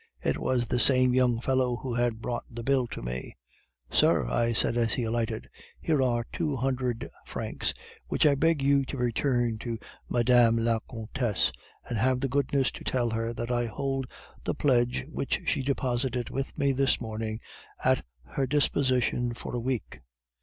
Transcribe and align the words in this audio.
It 0.23 0.39
was 0.39 0.65
the 0.65 0.79
same 0.79 1.13
young 1.13 1.39
fellow 1.39 1.75
who 1.75 1.93
had 1.93 2.23
brought 2.23 2.45
the 2.49 2.63
bill 2.63 2.87
to 2.87 3.03
me. 3.03 3.37
"'"Sir," 3.91 4.25
I 4.27 4.51
said, 4.51 4.75
as 4.75 4.95
he 4.95 5.03
alighted, 5.03 5.47
"here 5.79 6.01
are 6.01 6.25
two 6.33 6.55
hundred 6.55 7.07
francs, 7.23 7.71
which 8.07 8.25
I 8.25 8.33
beg 8.33 8.63
you 8.63 8.83
to 8.85 8.97
return 8.97 9.59
to 9.59 9.77
Mme. 10.09 10.57
la 10.57 10.79
Comtesse, 10.89 11.51
and 11.87 11.99
have 11.99 12.19
the 12.19 12.27
goodness 12.29 12.71
to 12.71 12.83
tell 12.83 13.11
her 13.11 13.31
that 13.33 13.51
I 13.51 13.67
hold 13.67 14.07
the 14.43 14.55
pledge 14.55 15.05
which 15.07 15.39
she 15.45 15.61
deposited 15.61 16.31
with 16.31 16.57
me 16.57 16.71
this 16.71 16.99
morning 16.99 17.39
at 17.85 18.03
her 18.23 18.47
disposition 18.47 19.35
for 19.35 19.53
a 19.55 19.59
week." 19.59 19.99